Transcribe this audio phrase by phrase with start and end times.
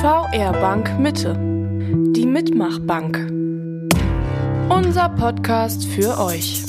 [0.00, 1.34] VR Bank Mitte.
[1.34, 3.16] Die Mitmachbank.
[4.70, 6.62] Unser Podcast für euch.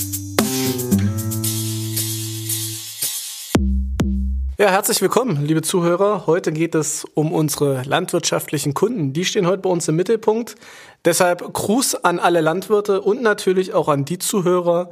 [4.58, 6.26] Ja, herzlich willkommen, liebe Zuhörer.
[6.26, 9.12] Heute geht es um unsere landwirtschaftlichen Kunden.
[9.12, 10.56] Die stehen heute bei uns im Mittelpunkt.
[11.04, 14.90] Deshalb Gruß an alle Landwirte und natürlich auch an die Zuhörer,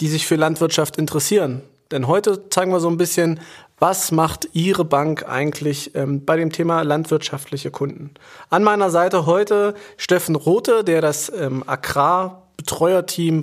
[0.00, 1.62] die sich für Landwirtschaft interessieren.
[1.92, 3.38] Denn heute zeigen wir so ein bisschen,
[3.82, 8.12] was macht Ihre Bank eigentlich ähm, bei dem Thema landwirtschaftliche Kunden?
[8.48, 12.46] An meiner Seite heute Steffen Rote, der das ähm, Agrar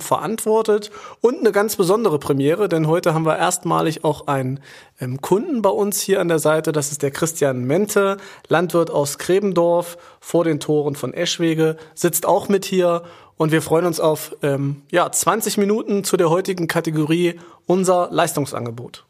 [0.00, 0.90] verantwortet
[1.20, 4.60] und eine ganz besondere Premiere, denn heute haben wir erstmalig auch einen
[4.98, 6.72] ähm, Kunden bei uns hier an der Seite.
[6.72, 8.16] Das ist der Christian Mente,
[8.48, 13.02] Landwirt aus Grebendorf vor den Toren von Eschwege, sitzt auch mit hier
[13.36, 19.04] und wir freuen uns auf ähm, ja, 20 Minuten zu der heutigen Kategorie unser Leistungsangebot.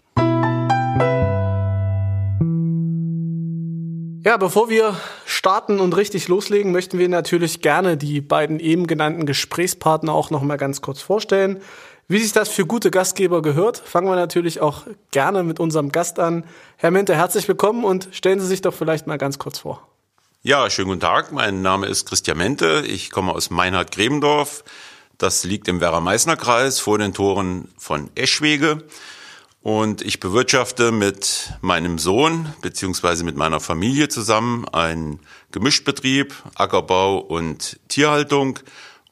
[4.23, 9.25] Ja, bevor wir starten und richtig loslegen, möchten wir natürlich gerne die beiden eben genannten
[9.25, 11.63] Gesprächspartner auch noch mal ganz kurz vorstellen.
[12.07, 16.19] Wie sich das für gute Gastgeber gehört, fangen wir natürlich auch gerne mit unserem Gast
[16.19, 16.45] an.
[16.77, 19.89] Herr Mente, herzlich willkommen und stellen Sie sich doch vielleicht mal ganz kurz vor.
[20.43, 21.33] Ja, schönen guten Tag.
[21.33, 22.85] Mein Name ist Christian Mente.
[22.87, 24.65] Ich komme aus Meinhard-Grebendorf.
[25.17, 28.85] Das liegt im Werra-Meißner-Kreis vor den Toren von Eschwege.
[29.63, 35.21] Und ich bewirtschafte mit meinem Sohn beziehungsweise mit meiner Familie zusammen einen
[35.53, 38.59] Gemischtbetrieb, Ackerbau und Tierhaltung.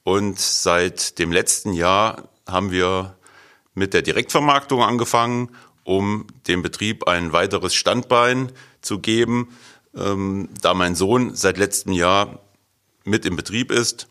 [0.05, 3.16] Und seit dem letzten Jahr haben wir
[3.74, 5.50] mit der Direktvermarktung angefangen,
[5.84, 9.55] um dem Betrieb ein weiteres Standbein zu geben,
[9.94, 12.40] ähm, da mein Sohn seit letztem Jahr
[13.05, 14.08] mit im Betrieb ist.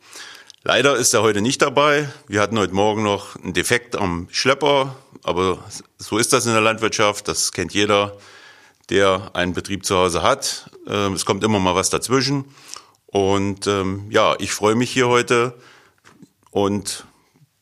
[0.64, 2.10] Leider ist er heute nicht dabei.
[2.28, 4.98] Wir hatten heute Morgen noch einen Defekt am Schlepper,
[5.28, 5.60] aber
[5.98, 7.28] so ist das in der Landwirtschaft.
[7.28, 8.18] Das kennt jeder,
[8.90, 10.72] der einen Betrieb zu Hause hat.
[10.88, 12.46] Ähm, es kommt immer mal was dazwischen.
[13.08, 15.54] Und ähm, ja, ich freue mich hier heute
[16.52, 17.06] und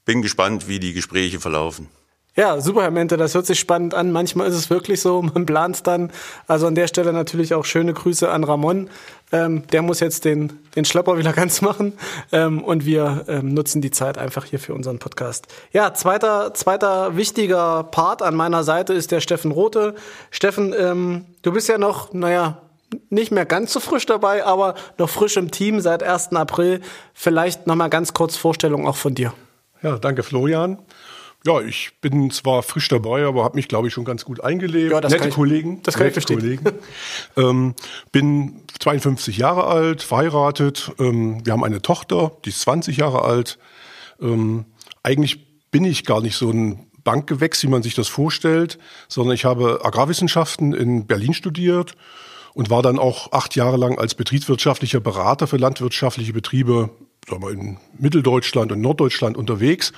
[0.05, 1.89] bin gespannt, wie die Gespräche verlaufen.
[2.37, 4.11] Ja, super, Herr Mente, das hört sich spannend an.
[4.11, 6.11] Manchmal ist es wirklich so, man plant dann.
[6.47, 8.89] Also an der Stelle natürlich auch schöne Grüße an Ramon.
[9.31, 11.93] Ähm, der muss jetzt den, den Schlepper wieder ganz machen.
[12.33, 15.47] Ähm, und wir ähm, nutzen die Zeit einfach hier für unseren Podcast.
[15.71, 19.95] Ja, zweiter, zweiter wichtiger Part an meiner Seite ist der Steffen Rote.
[20.29, 22.61] Steffen, ähm, du bist ja noch, naja,
[23.09, 26.33] nicht mehr ganz so frisch dabei, aber noch frisch im Team seit 1.
[26.33, 26.81] April.
[27.13, 29.33] Vielleicht nochmal ganz kurz Vorstellung auch von dir.
[29.81, 30.79] Ja, danke Florian.
[31.45, 34.91] Ja, ich bin zwar frisch dabei, aber habe mich, glaube ich, schon ganz gut eingelebt.
[34.91, 35.83] Ja, das nette kann ich, Kollegen.
[35.83, 36.39] Das kann ich verstehen.
[36.39, 36.63] Kollegen.
[37.37, 37.75] ähm,
[38.11, 40.91] bin 52 Jahre alt, verheiratet.
[40.97, 43.59] Ähm, wir haben eine Tochter, die ist 20 Jahre alt.
[44.19, 44.65] Ähm,
[45.03, 49.45] eigentlich bin ich gar nicht so ein Bankgewächs, wie man sich das vorstellt, sondern ich
[49.45, 51.95] habe Agrarwissenschaften in Berlin studiert
[52.55, 56.89] und war dann auch acht Jahre lang als betriebswirtschaftlicher Berater für landwirtschaftliche Betriebe
[57.29, 59.93] sagen wir, in Mitteldeutschland und Norddeutschland unterwegs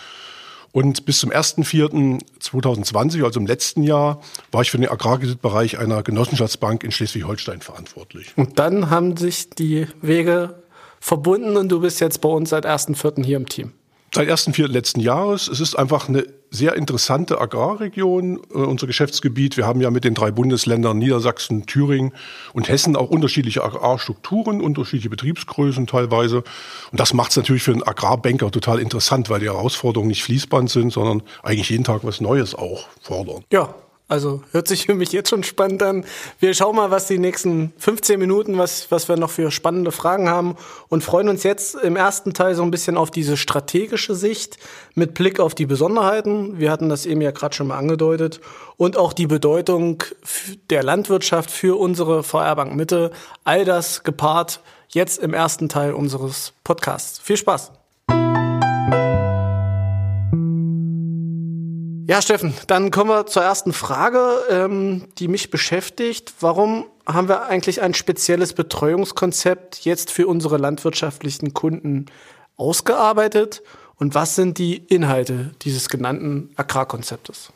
[0.78, 4.22] und bis zum 1.4.2020, also im letzten Jahr,
[4.52, 8.32] war ich für den Agrarkreditbereich einer Genossenschaftsbank in Schleswig-Holstein verantwortlich.
[8.36, 10.62] Und dann haben sich die Wege
[11.00, 13.26] verbunden und du bist jetzt bei uns seit 1.4.
[13.26, 13.72] hier im Team.
[14.14, 14.68] Seit 1.4.
[14.68, 15.48] letzten Jahres.
[15.48, 19.58] Es ist einfach eine sehr interessante Agrarregion, äh, unser Geschäftsgebiet.
[19.58, 22.14] Wir haben ja mit den drei Bundesländern Niedersachsen, Thüringen
[22.54, 26.38] und Hessen auch unterschiedliche Agrarstrukturen, unterschiedliche Betriebsgrößen teilweise.
[26.92, 30.70] Und das macht es natürlich für einen Agrarbanker total interessant, weil die Herausforderungen nicht fließband
[30.70, 33.44] sind, sondern eigentlich jeden Tag was Neues auch fordern.
[33.52, 33.76] Ja,
[34.08, 36.06] also hört sich für mich jetzt schon spannend an.
[36.40, 40.30] Wir schauen mal, was die nächsten 15 Minuten, was, was wir noch für spannende Fragen
[40.30, 40.56] haben
[40.88, 44.58] und freuen uns jetzt im ersten Teil so ein bisschen auf diese strategische Sicht
[44.96, 46.58] mit Blick auf die Besonderheiten.
[46.58, 48.40] Wir hatten das eben ja gerade schon mal angedeutet
[48.78, 50.04] und auch die Bedeutung
[50.70, 53.12] der Landwirtschaft für unsere VR Bank Mitte.
[53.44, 57.20] All das gepaart jetzt im ersten Teil unseres Podcasts.
[57.20, 57.77] Viel Spaß!
[62.10, 66.36] Ja, Steffen, dann kommen wir zur ersten Frage, ähm, die mich beschäftigt.
[66.40, 72.06] Warum haben wir eigentlich ein spezielles Betreuungskonzept jetzt für unsere landwirtschaftlichen Kunden
[72.56, 73.62] ausgearbeitet?
[73.98, 77.52] Und was sind die Inhalte dieses genannten Agrarkonzeptes?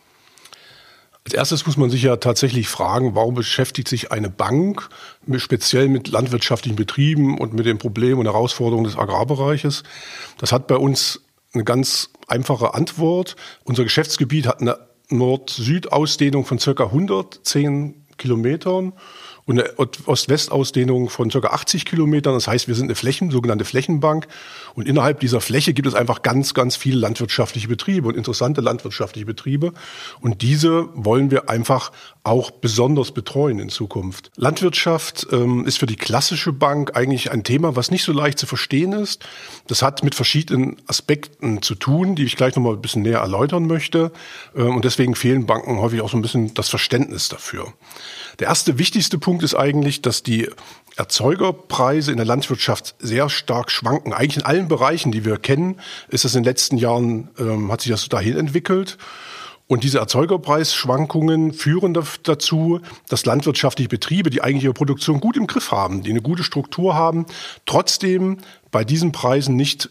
[1.23, 4.89] Als erstes muss man sich ja tatsächlich fragen, warum beschäftigt sich eine Bank
[5.37, 9.83] speziell mit landwirtschaftlichen Betrieben und mit den Problemen und Herausforderungen des Agrarbereiches?
[10.39, 11.21] Das hat bei uns
[11.53, 13.35] eine ganz einfache Antwort.
[13.63, 14.77] Unser Geschäftsgebiet hat eine
[15.09, 18.93] Nord-Süd-Ausdehnung von circa 110 Kilometern
[19.45, 21.39] und eine Ost-West-Ausdehnung von ca.
[21.39, 22.33] 80 Kilometern.
[22.33, 24.27] Das heißt, wir sind eine Flächen, sogenannte Flächenbank.
[24.75, 29.25] Und innerhalb dieser Fläche gibt es einfach ganz, ganz viele landwirtschaftliche Betriebe und interessante landwirtschaftliche
[29.25, 29.73] Betriebe.
[30.21, 31.91] Und diese wollen wir einfach
[32.23, 34.31] auch besonders betreuen in Zukunft.
[34.35, 38.45] Landwirtschaft ähm, ist für die klassische Bank eigentlich ein Thema, was nicht so leicht zu
[38.45, 39.25] verstehen ist.
[39.67, 43.19] Das hat mit verschiedenen Aspekten zu tun, die ich gleich noch mal ein bisschen näher
[43.19, 44.11] erläutern möchte.
[44.55, 47.73] Ähm, und deswegen fehlen Banken häufig auch so ein bisschen das Verständnis dafür.
[48.39, 50.49] Der erste wichtigste Punkt ist eigentlich, dass die
[50.97, 54.13] Erzeugerpreise in der Landwirtschaft sehr stark schwanken.
[54.13, 55.79] Eigentlich in allen Bereichen, die wir kennen,
[56.09, 58.97] ist das in den letzten Jahren, ähm, hat sich das dahin entwickelt.
[59.67, 65.71] Und diese Erzeugerpreisschwankungen führen dazu, dass landwirtschaftliche Betriebe, die eigentlich ihre Produktion gut im Griff
[65.71, 67.25] haben, die eine gute Struktur haben,
[67.65, 68.39] trotzdem
[68.69, 69.89] bei diesen Preisen nicht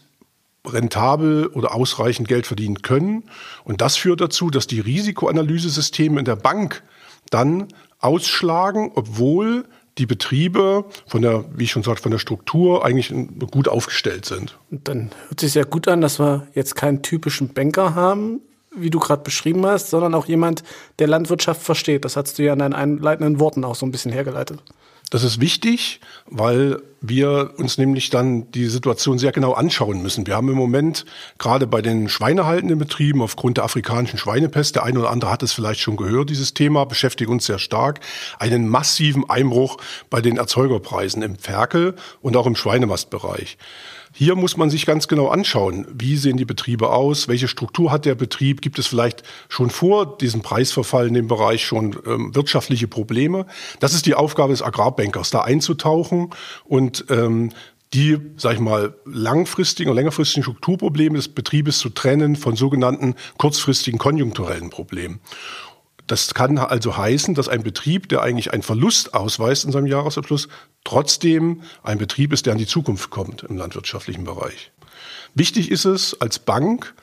[0.67, 3.23] rentabel oder ausreichend Geld verdienen können.
[3.63, 6.83] Und das führt dazu, dass die Risikoanalyse-Systeme in der Bank
[7.31, 7.67] dann
[8.01, 9.65] ausschlagen, obwohl
[9.97, 13.13] die Betriebe von der, wie ich schon sagte, von der Struktur eigentlich
[13.51, 14.57] gut aufgestellt sind.
[14.69, 18.41] Und dann hört sich sehr gut an, dass wir jetzt keinen typischen Banker haben,
[18.75, 20.63] wie du gerade beschrieben hast, sondern auch jemand,
[20.99, 22.05] der Landwirtschaft versteht.
[22.05, 24.63] Das hast du ja in deinen einleitenden Worten auch so ein bisschen hergeleitet.
[25.11, 30.25] Das ist wichtig, weil wir uns nämlich dann die Situation sehr genau anschauen müssen.
[30.25, 31.05] Wir haben im Moment
[31.37, 35.51] gerade bei den schweinehaltenden Betrieben aufgrund der afrikanischen Schweinepest, der eine oder andere hat es
[35.51, 37.99] vielleicht schon gehört, dieses Thema beschäftigt uns sehr stark,
[38.39, 39.77] einen massiven Einbruch
[40.09, 43.57] bei den Erzeugerpreisen im Ferkel und auch im Schweinemastbereich.
[44.13, 48.05] Hier muss man sich ganz genau anschauen, wie sehen die Betriebe aus, welche Struktur hat
[48.05, 52.87] der Betrieb, gibt es vielleicht schon vor diesem Preisverfall in dem Bereich schon ähm, wirtschaftliche
[52.87, 53.45] Probleme.
[53.79, 56.31] Das ist die Aufgabe des Agrarbankers, da einzutauchen
[56.65, 57.51] und ähm,
[57.93, 63.99] die, sag ich mal, langfristigen oder längerfristigen Strukturprobleme des Betriebes zu trennen von sogenannten kurzfristigen
[63.99, 65.19] konjunkturellen Problemen.
[66.11, 70.49] Das kann also heißen, dass ein Betrieb, der eigentlich einen Verlust ausweist in seinem Jahresabschluss,
[70.83, 74.73] trotzdem ein Betrieb ist, der an die Zukunft kommt im landwirtschaftlichen Bereich.
[75.35, 76.95] Wichtig ist es als Bank,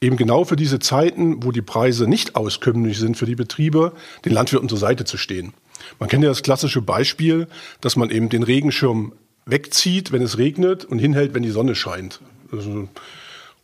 [0.00, 3.92] eben genau für diese Zeiten, wo die Preise nicht auskömmlich sind für die Betriebe,
[4.24, 5.54] den Landwirten zur Seite zu stehen.
[6.00, 7.46] Man kennt ja das klassische Beispiel,
[7.80, 9.12] dass man eben den Regenschirm
[9.44, 12.20] wegzieht, wenn es regnet und hinhält, wenn die Sonne scheint.
[12.50, 12.88] Also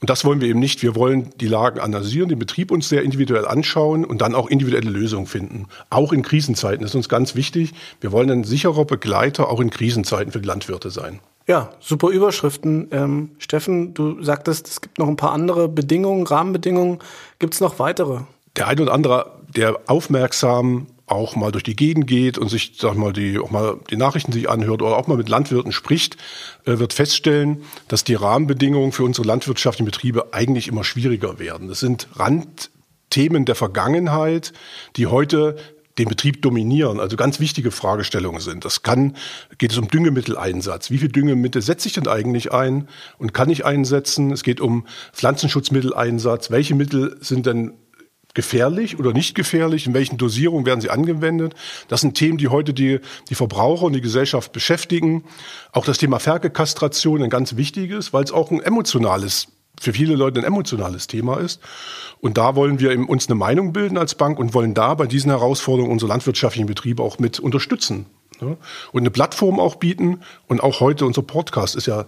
[0.03, 0.83] und das wollen wir eben nicht.
[0.83, 4.91] Wir wollen die Lagen analysieren, den Betrieb uns sehr individuell anschauen und dann auch individuelle
[4.91, 5.69] Lösungen finden.
[5.91, 7.73] Auch in Krisenzeiten ist uns ganz wichtig.
[8.01, 11.21] Wir wollen ein sicherer Begleiter auch in Krisenzeiten für die Landwirte sein.
[11.47, 12.89] Ja, super Überschriften.
[12.91, 16.99] Ähm, Steffen, du sagtest, es gibt noch ein paar andere Bedingungen, Rahmenbedingungen.
[17.39, 18.23] Gibt es noch weitere?
[18.57, 22.97] Der eine oder andere, der aufmerksam auch mal durch die Gegend geht und sich, sag
[22.97, 26.17] mal, die, auch mal die Nachrichten sich anhört oder auch mal mit Landwirten spricht,
[26.65, 31.69] äh, wird feststellen, dass die Rahmenbedingungen für unsere landwirtschaftlichen Betriebe eigentlich immer schwieriger werden.
[31.69, 34.53] Das sind Randthemen der Vergangenheit,
[34.97, 35.57] die heute
[35.99, 38.65] den Betrieb dominieren, also ganz wichtige Fragestellungen sind.
[38.65, 39.17] Das kann,
[39.59, 40.91] geht es um Düngemitteleinsatz.
[40.91, 42.89] Wie viel Düngemittel setze ich denn eigentlich ein
[43.19, 44.33] und kann ich einsetzen?
[44.33, 46.51] Es geht um Pflanzenschutzmitteleinsatz.
[46.51, 47.75] Welche Mittel sind denn
[48.35, 51.55] gefährlich oder nicht gefährlich, in welchen Dosierungen werden sie angewendet.
[51.89, 55.25] Das sind Themen, die heute die, die Verbraucher und die Gesellschaft beschäftigen.
[55.73, 59.49] Auch das Thema Ferkelkastration ein ganz wichtiges, weil es auch ein emotionales,
[59.81, 61.61] für viele Leute ein emotionales Thema ist.
[62.21, 65.31] Und da wollen wir uns eine Meinung bilden als Bank und wollen da bei diesen
[65.31, 68.07] Herausforderungen unsere landwirtschaftlichen Betriebe auch mit unterstützen.
[68.41, 70.21] Und eine Plattform auch bieten.
[70.49, 72.07] Und auch heute unser Podcast ist ja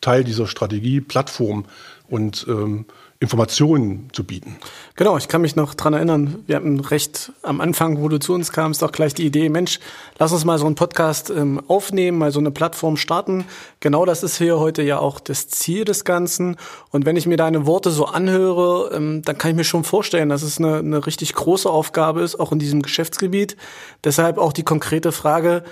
[0.00, 1.64] Teil dieser Strategie, Plattform
[2.08, 2.86] und ähm,
[3.24, 4.56] Informationen zu bieten.
[4.96, 8.32] Genau, ich kann mich noch dran erinnern, wir hatten recht am Anfang, wo du zu
[8.32, 9.80] uns kamst, auch gleich die Idee, Mensch,
[10.18, 13.44] lass uns mal so einen Podcast ähm, aufnehmen, mal so eine Plattform starten.
[13.80, 16.56] Genau das ist hier heute ja auch das Ziel des Ganzen.
[16.90, 20.28] Und wenn ich mir deine Worte so anhöre, ähm, dann kann ich mir schon vorstellen,
[20.28, 23.56] dass es eine, eine richtig große Aufgabe ist, auch in diesem Geschäftsgebiet.
[24.04, 25.64] Deshalb auch die konkrete Frage,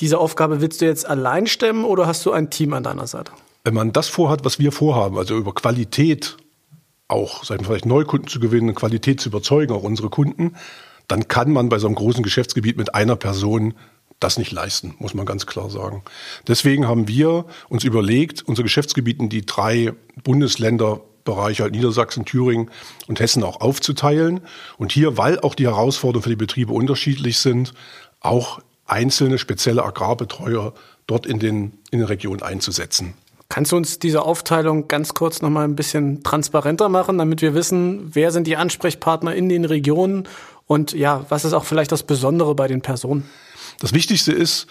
[0.00, 3.32] diese Aufgabe willst du jetzt allein stemmen oder hast du ein Team an deiner Seite?
[3.64, 6.38] Wenn man das vorhat, was wir vorhaben, also über Qualität
[7.10, 10.56] auch, sagen wir vielleicht Neukunden zu gewinnen, Qualität zu überzeugen, auch unsere Kunden,
[11.08, 13.74] dann kann man bei so einem großen Geschäftsgebiet mit einer Person
[14.20, 16.02] das nicht leisten, muss man ganz klar sagen.
[16.46, 22.70] Deswegen haben wir uns überlegt, unser Geschäftsgebiet in die drei Bundesländerbereiche, halt Niedersachsen, Thüringen
[23.08, 24.40] und Hessen auch aufzuteilen.
[24.76, 27.72] Und hier, weil auch die Herausforderungen für die Betriebe unterschiedlich sind,
[28.20, 30.74] auch einzelne spezielle Agrarbetreuer
[31.06, 33.14] dort in den, in den Regionen einzusetzen.
[33.50, 37.52] Kannst du uns diese Aufteilung ganz kurz noch mal ein bisschen transparenter machen, damit wir
[37.52, 40.26] wissen, wer sind die Ansprechpartner in den Regionen
[40.66, 43.28] und ja, was ist auch vielleicht das Besondere bei den Personen?
[43.80, 44.68] Das Wichtigste ist,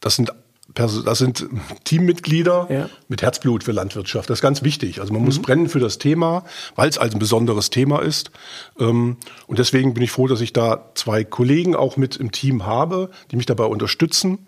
[0.00, 0.32] das sind
[0.72, 1.46] das sind
[1.82, 2.88] Teammitglieder Ja.
[3.08, 4.30] mit Herzblut für Landwirtschaft.
[4.30, 5.00] Das ist ganz wichtig.
[5.00, 6.44] Also man muss brennen für das Thema,
[6.76, 8.30] weil es also ein besonderes Thema ist.
[8.78, 9.16] Ähm,
[9.48, 13.10] Und deswegen bin ich froh, dass ich da zwei Kollegen auch mit im Team habe,
[13.32, 14.46] die mich dabei unterstützen.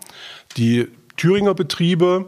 [0.57, 0.87] Die
[1.17, 2.27] Thüringer Betriebe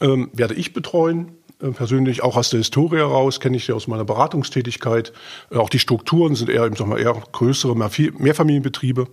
[0.00, 1.32] ähm, werde ich betreuen.
[1.62, 5.12] äh, Persönlich auch aus der Historie heraus, kenne ich sie aus meiner Beratungstätigkeit.
[5.50, 9.06] Äh, Auch die Strukturen sind eher, sag mal, eher größere Mehr- Mehrfamilienbetriebe.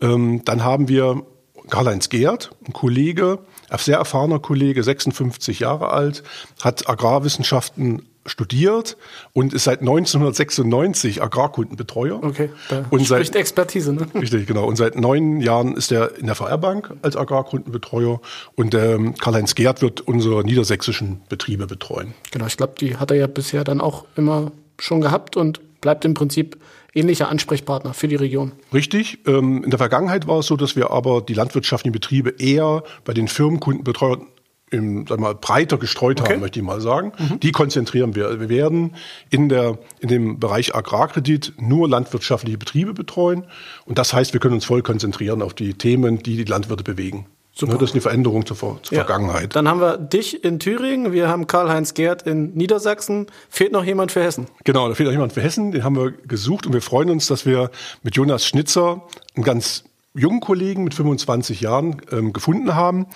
[0.00, 1.22] Ähm, dann haben wir
[1.70, 6.22] Karl-Heinz Geert, ein Kollege, ein sehr erfahrener Kollege, 56 Jahre alt,
[6.62, 8.96] hat Agrarwissenschaften studiert
[9.32, 12.22] und ist seit 1996 Agrarkundenbetreuer.
[12.22, 14.06] Okay, da und seit, spricht Expertise, ne?
[14.14, 14.66] Richtig, genau.
[14.66, 18.20] Und seit neun Jahren ist er in der VR-Bank als Agrarkundenbetreuer
[18.54, 22.14] und ähm, Karl-Heinz Geert wird unsere niedersächsischen Betriebe betreuen.
[22.30, 26.04] Genau, ich glaube, die hat er ja bisher dann auch immer schon gehabt und bleibt
[26.04, 26.58] im Prinzip
[26.94, 28.52] ähnlicher Ansprechpartner für die Region.
[28.72, 29.18] Richtig.
[29.26, 33.14] Ähm, in der Vergangenheit war es so, dass wir aber die landwirtschaftlichen Betriebe eher bei
[33.14, 34.26] den Firmenkundenbetreuern
[34.70, 36.34] im, sag mal, breiter gestreut Okay.
[36.34, 37.12] haben, möchte ich mal sagen.
[37.42, 38.38] Die konzentrieren wir.
[38.40, 38.94] Wir werden
[39.30, 43.44] in, der, in dem Bereich Agrarkredit nur landwirtschaftliche Betriebe betreuen.
[43.86, 47.26] Und das heißt, wir können uns voll konzentrieren auf die Themen, die die Landwirte bewegen.
[47.54, 47.72] Super.
[47.72, 49.04] Ne, Das ist eine Veränderung zur, Ver- zur Ja.
[49.04, 49.56] Vergangenheit.
[49.56, 53.26] Dann haben wir dich in Thüringen, wir haben Karl-Heinz Gerd in Niedersachsen.
[53.50, 54.46] Fehlt noch jemand für Hessen?
[54.64, 57.26] Genau, da fehlt noch jemand für Hessen, den haben wir gesucht und wir freuen uns,
[57.26, 57.70] dass wir
[58.04, 59.02] mit Jonas Schnitzer
[59.34, 59.82] einen ganz
[60.14, 63.06] jungen Kollegen mit 25 Jahren ähm, gefunden haben,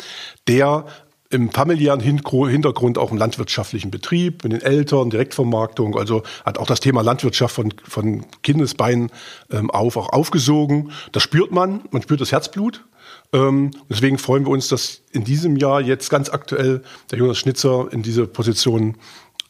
[0.48, 0.86] der
[1.32, 6.80] im familiären Hintergrund auch im landwirtschaftlichen Betrieb, mit den Eltern, Direktvermarktung, also hat auch das
[6.80, 9.10] Thema Landwirtschaft von, von Kindesbeinen
[9.50, 10.92] ähm, auf auch aufgesogen.
[11.12, 12.84] Das spürt man, man spürt das Herzblut.
[13.32, 17.88] Ähm, deswegen freuen wir uns, dass in diesem Jahr jetzt ganz aktuell der Jonas Schnitzer
[17.90, 18.96] in diese Position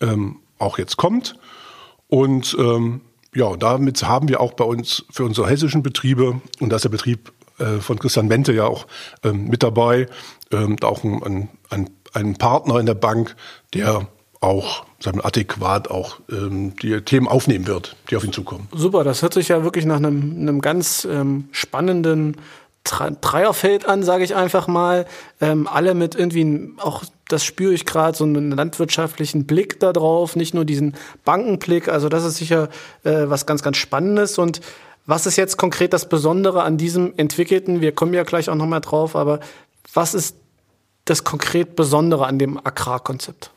[0.01, 1.37] ähm, auch jetzt kommt.
[2.07, 3.01] Und ähm,
[3.35, 6.91] ja, damit haben wir auch bei uns für unsere hessischen Betriebe, und da ist der
[6.91, 8.87] Betrieb äh, von Christian Mente ja auch
[9.23, 10.07] ähm, mit dabei,
[10.51, 13.37] ähm, auch ein, ein, ein, Partner in der Bank,
[13.75, 14.07] der
[14.41, 18.69] auch sagen wir, adäquat auch ähm, die Themen aufnehmen wird, die auf ihn zukommen.
[18.75, 22.37] Super, das hört sich ja wirklich nach einem, einem ganz ähm, spannenden
[22.85, 25.07] Dreierfeld an, sage ich einfach mal.
[25.41, 30.35] Ähm, alle mit irgendwie, auch das spüre ich gerade, so einen landwirtschaftlichen Blick da drauf,
[30.37, 31.89] nicht nur diesen Bankenblick.
[31.89, 32.69] Also das ist sicher
[33.05, 34.39] äh, was ganz, ganz Spannendes.
[34.39, 34.61] Und
[35.07, 37.81] was ist jetzt konkret das Besondere an diesem entwickelten?
[37.81, 39.41] Wir kommen ja gleich auch nochmal drauf, aber
[39.93, 40.37] was ist
[41.05, 43.51] das konkret Besondere an dem Agrarkonzept?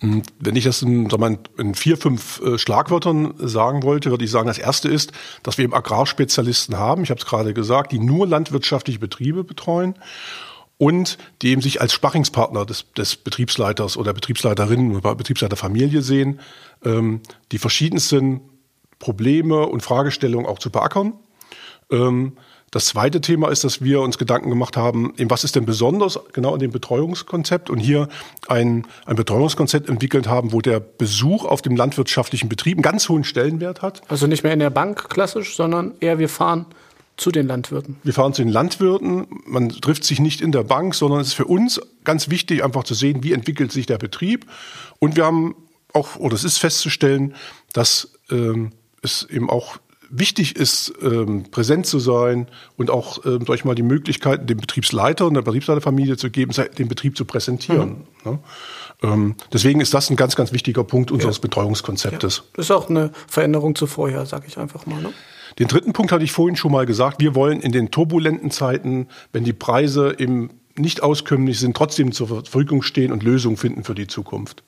[0.00, 4.46] Wenn ich das in, mal, in vier, fünf äh, Schlagwörtern sagen wollte, würde ich sagen,
[4.46, 8.26] das erste ist, dass wir eben Agrarspezialisten haben, ich habe es gerade gesagt, die nur
[8.26, 9.94] landwirtschaftliche Betriebe betreuen
[10.76, 16.40] und die eben sich als Sparringspartner des, des Betriebsleiters oder Betriebsleiterin oder Betriebsleiterfamilie sehen,
[16.84, 17.20] ähm,
[17.50, 18.42] die verschiedensten
[18.98, 21.14] Probleme und Fragestellungen auch zu beackern.
[21.90, 22.32] Ähm,
[22.72, 26.18] das zweite Thema ist, dass wir uns Gedanken gemacht haben, eben was ist denn besonders
[26.32, 28.08] genau an dem Betreuungskonzept und hier
[28.48, 33.24] ein, ein Betreuungskonzept entwickelt haben, wo der Besuch auf dem landwirtschaftlichen Betrieb einen ganz hohen
[33.24, 34.02] Stellenwert hat.
[34.08, 36.66] Also nicht mehr in der Bank klassisch, sondern eher wir fahren
[37.16, 37.96] zu den Landwirten.
[38.02, 41.34] Wir fahren zu den Landwirten, man trifft sich nicht in der Bank, sondern es ist
[41.34, 44.44] für uns ganz wichtig, einfach zu sehen, wie entwickelt sich der Betrieb.
[44.98, 45.54] Und wir haben
[45.94, 47.34] auch, oder es ist festzustellen,
[47.72, 48.72] dass ähm,
[49.06, 49.78] es eben auch
[50.10, 52.46] wichtig ist, ähm, präsent zu sein
[52.76, 56.52] und auch, ähm, sag ich mal, die Möglichkeit, dem Betriebsleiter und der Betriebsleiterfamilie zu geben,
[56.78, 58.06] den Betrieb zu präsentieren.
[58.24, 58.38] Ne?
[59.02, 62.44] Ähm, deswegen ist das ein ganz, ganz wichtiger Punkt unseres Betreuungskonzeptes.
[62.56, 65.02] Ist auch eine Veränderung zu vorher, sage ich einfach mal.
[65.02, 65.12] Ne?
[65.58, 67.20] Den dritten Punkt hatte ich vorhin schon mal gesagt.
[67.20, 72.28] Wir wollen in den turbulenten Zeiten, wenn die Preise eben nicht auskömmlich sind, trotzdem zur
[72.28, 74.62] Verfügung stehen und Lösungen finden für die Zukunft.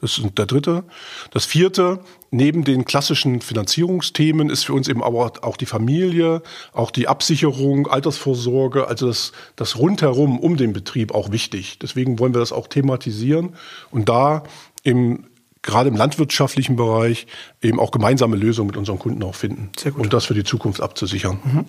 [0.00, 0.84] Das ist der dritte.
[1.30, 2.00] Das vierte,
[2.30, 7.86] neben den klassischen Finanzierungsthemen ist für uns eben aber auch die Familie, auch die Absicherung,
[7.86, 11.78] Altersvorsorge, also das, das rundherum um den Betrieb auch wichtig.
[11.78, 13.54] Deswegen wollen wir das auch thematisieren
[13.90, 14.44] und da
[14.82, 15.26] im
[15.62, 17.26] gerade im landwirtschaftlichen Bereich
[17.60, 20.04] eben auch gemeinsame Lösungen mit unseren Kunden auch finden Sehr gut.
[20.04, 21.66] und das für die Zukunft abzusichern.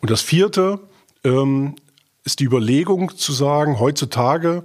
[0.00, 0.80] Und das vierte
[1.24, 1.76] ähm,
[2.24, 4.64] ist die Überlegung zu sagen, heutzutage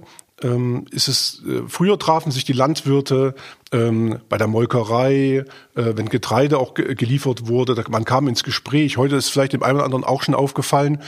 [0.90, 3.34] ist es, äh, früher trafen sich die Landwirte
[3.72, 8.44] ähm, bei der Molkerei, äh, wenn Getreide auch ge geliefert wurde, da, man kam ins
[8.44, 8.98] Gespräch.
[8.98, 11.02] Heute ist vielleicht dem einen oder anderen auch schon aufgefallen,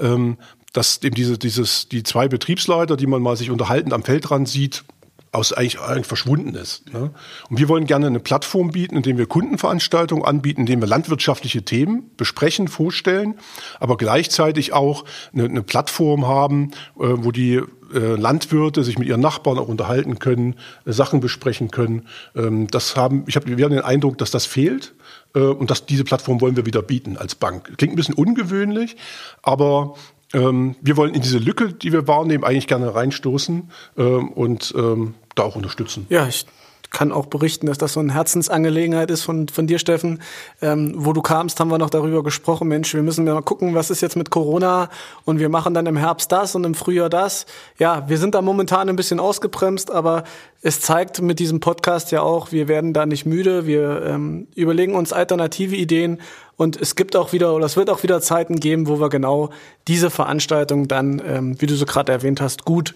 [0.00, 0.36] ähm,
[0.72, 4.84] dass eben diese, dieses, die zwei Betriebsleiter, die man mal sich unterhaltend am Feldrand sieht,
[5.32, 6.92] aus eigentlich, eigentlich verschwunden ist.
[6.92, 7.10] Ne?
[7.48, 12.10] Und wir wollen gerne eine Plattform bieten, indem wir Kundenveranstaltungen anbieten, indem wir landwirtschaftliche Themen
[12.18, 13.36] besprechen, vorstellen,
[13.80, 17.62] aber gleichzeitig auch eine, eine Plattform haben, äh, wo die
[17.98, 22.06] Landwirte sich mit ihren Nachbarn auch unterhalten können, äh, Sachen besprechen können.
[22.34, 24.94] Ähm, das haben, ich habe, wir haben den Eindruck, dass das fehlt.
[25.34, 27.76] Äh, und dass diese Plattform wollen wir wieder bieten als Bank.
[27.78, 28.96] Klingt ein bisschen ungewöhnlich,
[29.42, 29.94] aber
[30.34, 35.42] Ähm, wir wollen in diese Lücke, die wir wahrnehmen, eigentlich gerne reinstoßen ähm, und da
[35.42, 36.06] auch unterstützen.
[36.08, 36.46] Ja, ich
[36.92, 40.20] kann auch berichten, dass das so eine Herzensangelegenheit ist von, von dir, Steffen.
[40.60, 43.90] Ähm, wo du kamst, haben wir noch darüber gesprochen, Mensch, wir müssen mal gucken, was
[43.90, 44.90] ist jetzt mit Corona
[45.24, 47.46] und wir machen dann im Herbst das und im Frühjahr das.
[47.78, 50.24] Ja, wir sind da momentan ein bisschen ausgebremst, aber
[50.60, 54.94] es zeigt mit diesem Podcast ja auch, wir werden da nicht müde, wir ähm, überlegen
[54.94, 56.20] uns alternative Ideen
[56.56, 59.50] und es gibt auch wieder, oder es wird auch wieder Zeiten geben, wo wir genau
[59.88, 62.94] diese Veranstaltung dann, ähm, wie du so gerade erwähnt hast, gut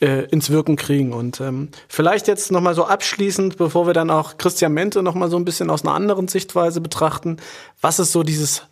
[0.00, 1.12] äh, ins Wirken kriegen.
[1.12, 5.36] Und ähm, vielleicht jetzt nochmal so abschließend, bevor wir dann auch Christian Mente nochmal so
[5.36, 7.38] ein bisschen aus einer anderen Sichtweise betrachten,
[7.80, 8.62] was ist so dieses,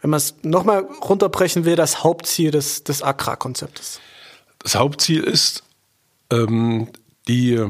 [0.00, 4.00] wenn man es nochmal runterbrechen will, das Hauptziel des, des Accra-Konzeptes?
[4.58, 5.64] Das Hauptziel ist,
[6.30, 6.88] ähm,
[7.28, 7.60] die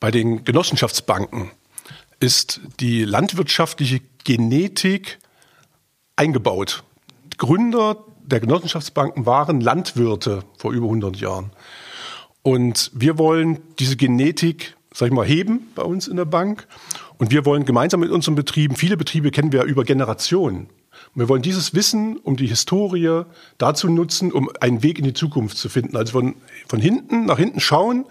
[0.00, 1.50] bei den Genossenschaftsbanken
[2.20, 5.18] ist die landwirtschaftliche Genetik
[6.16, 6.84] eingebaut.
[7.38, 11.50] Gründer der Genossenschaftsbanken waren Landwirte vor über 100 Jahren.
[12.44, 16.68] Und wir wollen diese Genetik, sag ich mal, heben bei uns in der Bank.
[17.16, 20.68] Und wir wollen gemeinsam mit unseren Betrieben, viele Betriebe kennen wir ja über Generationen.
[21.14, 23.22] Wir wollen dieses Wissen um die Historie
[23.56, 25.96] dazu nutzen, um einen Weg in die Zukunft zu finden.
[25.96, 26.34] Also von,
[26.68, 28.04] von hinten nach hinten schauen,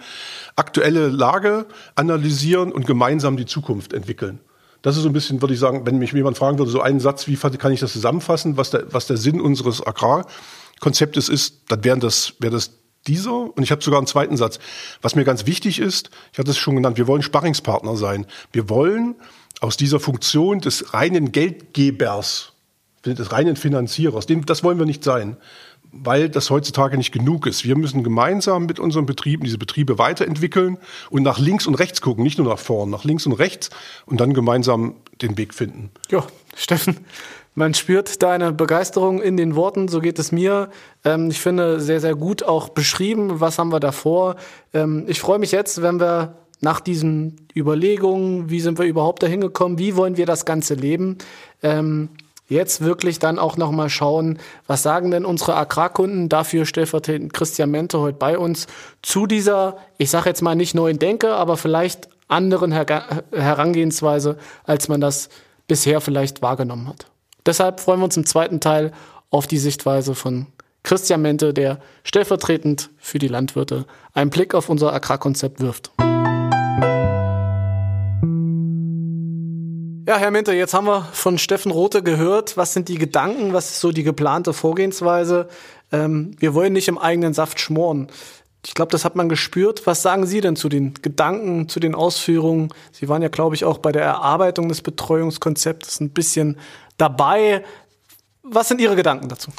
[0.55, 4.39] aktuelle Lage analysieren und gemeinsam die Zukunft entwickeln.
[4.81, 6.99] Das ist so ein bisschen, würde ich sagen, wenn mich jemand fragen würde, so einen
[6.99, 11.83] Satz, wie kann ich das zusammenfassen, was der, was der Sinn unseres Agrarkonzeptes ist, dann
[11.83, 12.71] wäre das, wäre das
[13.07, 14.59] dieser, und ich habe sogar einen zweiten Satz,
[15.01, 18.25] was mir ganz wichtig ist, ich hatte es schon genannt, wir wollen Sparringspartner sein.
[18.51, 19.15] Wir wollen
[19.59, 22.53] aus dieser Funktion des reinen Geldgebers,
[23.05, 25.37] des reinen Finanzierers, das wollen wir nicht sein,
[25.93, 27.63] weil das heutzutage nicht genug ist.
[27.63, 30.77] Wir müssen gemeinsam mit unseren Betrieben diese Betriebe weiterentwickeln
[31.09, 33.69] und nach links und rechts gucken, nicht nur nach vorn, nach links und rechts
[34.05, 35.91] und dann gemeinsam den Weg finden.
[36.09, 36.97] Ja, Steffen,
[37.55, 40.69] man spürt deine Begeisterung in den Worten, so geht es mir.
[41.03, 44.35] Ähm, ich finde sehr, sehr gut auch beschrieben, was haben wir davor.
[44.73, 49.41] Ähm, ich freue mich jetzt, wenn wir nach diesen Überlegungen, wie sind wir überhaupt dahin
[49.41, 51.17] gekommen, wie wollen wir das Ganze leben,
[51.61, 52.09] ähm,
[52.47, 57.99] jetzt wirklich dann auch nochmal schauen, was sagen denn unsere Agrarkunden, dafür stellvertretend Christian Mente
[57.99, 58.67] heute bei uns,
[59.01, 64.87] zu dieser, ich sage jetzt mal nicht neuen Denke, aber vielleicht anderen Her Herangehensweise, als
[64.87, 65.29] man das
[65.67, 67.12] bisher vielleicht wahrgenommen hat.
[67.45, 68.91] Deshalb freuen wir uns im zweiten Teil
[69.29, 70.47] auf die Sichtweise von
[70.83, 75.91] Christian Mente, der stellvertretend für die Landwirte einen Blick auf unser Agrarkonzept wirft.
[80.05, 82.57] Ja, Herr Mente, jetzt haben wir von Steffen Rothe gehört.
[82.57, 83.53] Was sind die Gedanken?
[83.53, 85.47] Was ist so die geplante Vorgehensweise?
[85.93, 88.09] Ähm, wir wollen nicht im eigenen Saft schmoren.
[88.65, 89.85] Ich glaube, das hat man gespürt.
[89.85, 92.73] Was sagen Sie denn zu den Gedanken, zu den Ausführungen?
[92.93, 96.57] Sie waren ja, glaube ich, auch bei der Erarbeitung des Betreuungskonzeptes ein bisschen
[96.97, 97.65] dabei.
[98.41, 99.51] Was sind Ihre Gedanken dazu?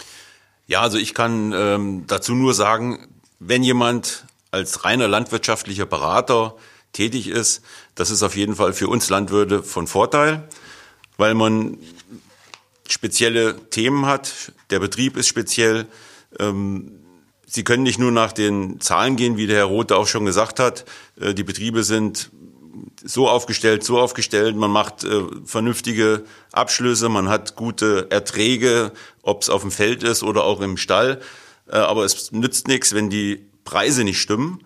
[0.66, 3.06] Ja, also ich kann ähm, dazu nur sagen,
[3.38, 6.54] wenn jemand als reiner landwirtschaftlicher Berater
[6.92, 7.62] tätig ist,
[7.94, 10.48] das ist auf jeden Fall für uns Landwirte von Vorteil,
[11.18, 11.76] weil man
[12.88, 14.52] spezielle Themen hat.
[14.70, 15.86] Der Betrieb ist speziell.
[16.38, 17.03] Ähm,
[17.54, 20.58] Sie können nicht nur nach den Zahlen gehen, wie der Herr Rote auch schon gesagt
[20.58, 20.84] hat.
[21.20, 22.32] Äh, die Betriebe sind
[23.04, 28.90] so aufgestellt, so aufgestellt, man macht äh, vernünftige Abschlüsse, man hat gute Erträge,
[29.22, 31.20] ob es auf dem Feld ist oder auch im Stall.
[31.68, 34.58] Äh, aber es nützt nichts, wenn die Preise nicht stimmen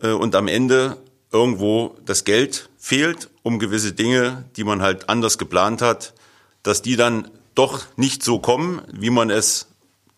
[0.00, 0.96] und am Ende
[1.30, 6.14] irgendwo das Geld fehlt, um gewisse Dinge, die man halt anders geplant hat,
[6.62, 9.68] dass die dann doch nicht so kommen, wie man es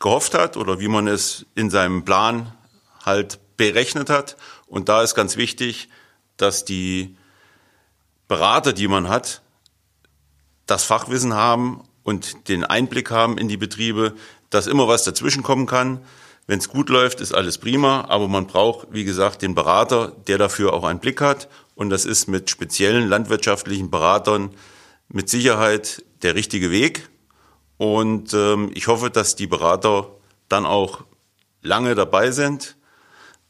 [0.06, 2.52] gehofft hat oder wie man es in seinem Plan
[3.04, 4.36] halt berechnet hat.
[4.68, 5.88] Und da ist ganz wichtig,
[6.36, 7.16] dass die
[8.28, 9.42] Berater, die man hat,
[10.66, 14.14] das Fachwissen haben und den Einblick haben in die Betriebe,
[14.48, 16.04] dass immer was dazwischen kommen kann.
[16.46, 20.38] Wenn es gut läuft, ist alles prima, aber man braucht, wie gesagt, den Berater, der
[20.38, 21.48] dafür auch einen Blick hat.
[21.74, 24.50] Und das ist mit speziellen landwirtschaftlichen Beratern
[25.08, 27.08] mit Sicherheit der richtige Weg.
[27.78, 30.10] Und ähm, ich hoffe, dass die Berater
[30.48, 31.04] dann auch
[31.62, 32.76] lange dabei sind,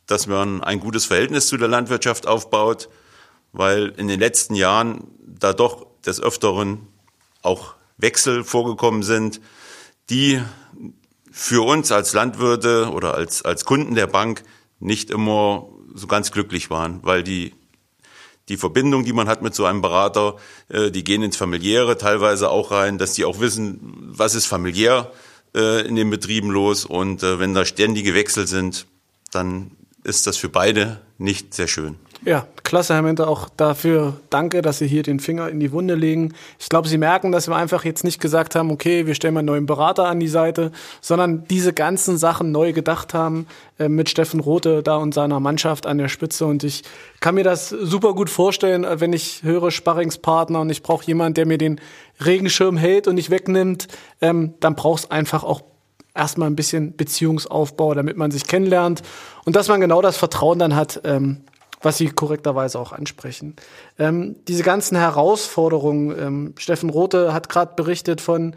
[0.06, 2.88] dass man ein gutes Verhältnis zu der Landwirtschaft aufbaut,
[3.52, 6.86] weil in den letzten Jahren da doch des Öfteren
[7.42, 9.40] auch Wechsel vorgekommen sind,
[10.10, 10.42] die
[11.30, 14.42] für uns als Landwirte oder als, als Kunden der Bank
[14.78, 17.54] nicht immer so ganz glücklich waren, weil die,
[18.48, 20.36] die Verbindung, die man hat mit so einem Berater,
[20.68, 25.10] äh, die gehen ins Familiäre teilweise auch rein, dass die auch wissen, was ist familiär
[25.54, 28.86] äh, in den Betrieben los und äh, wenn da ständige Wechsel sind,
[29.32, 29.72] dann
[30.04, 31.96] ist das für beide nicht sehr schön.
[32.24, 35.94] Ja, klasse, Herr Mente, auch dafür danke, dass Sie hier den Finger in die Wunde
[35.94, 36.32] legen.
[36.58, 39.40] Ich glaube, Sie merken, dass wir einfach jetzt nicht gesagt haben, okay, wir stellen mal
[39.40, 43.46] einen neuen Berater an die Seite, sondern diese ganzen Sachen neu gedacht haben
[43.78, 46.46] äh, mit Steffen Rote da und seiner Mannschaft an der Spitze.
[46.46, 46.84] Und ich
[47.20, 51.34] kann mir das super gut vorstellen, äh, wenn ich höre Sparringspartner und ich brauche jemanden,
[51.34, 51.80] der mir den
[52.24, 53.88] Regenschirm hält und nicht wegnimmt,
[54.22, 55.62] ähm, dann braucht es einfach auch
[56.14, 59.02] erstmal ein bisschen Beziehungsaufbau, damit man sich kennenlernt
[59.44, 61.42] und dass man genau das Vertrauen dann hat, ähm,
[61.82, 63.56] was Sie korrekterweise auch ansprechen.
[63.98, 68.54] Ähm, diese ganzen Herausforderungen, ähm, Steffen Rothe hat gerade berichtet von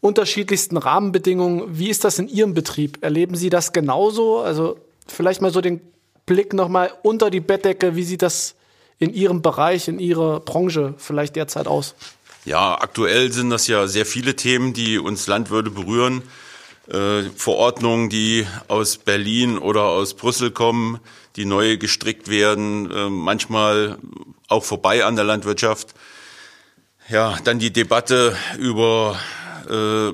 [0.00, 1.78] unterschiedlichsten Rahmenbedingungen.
[1.78, 2.98] Wie ist das in Ihrem Betrieb?
[3.02, 4.38] Erleben Sie das genauso?
[4.40, 5.80] Also vielleicht mal so den
[6.26, 7.96] Blick nochmal unter die Bettdecke.
[7.96, 8.54] Wie sieht das
[8.98, 11.94] in Ihrem Bereich, in Ihrer Branche vielleicht derzeit aus?
[12.44, 16.22] Ja, aktuell sind das ja sehr viele Themen, die uns Landwirte berühren.
[16.88, 20.98] Äh, Verordnungen, die aus Berlin oder aus Brüssel kommen,
[21.36, 23.98] die neu gestrickt werden, äh, manchmal
[24.48, 25.94] auch vorbei an der Landwirtschaft.
[27.08, 29.18] Ja, dann die Debatte über
[29.68, 30.12] äh,